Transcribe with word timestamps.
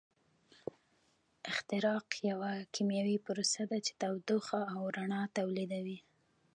احتراق 1.51 2.07
یوه 2.29 2.51
کیمیاوي 2.73 3.17
پروسه 3.25 3.63
ده 3.69 3.77
چې 3.85 3.91
تودوخه 4.01 4.59
او 4.75 4.81
رڼا 4.97 5.21
تولیدوي. 5.37 5.97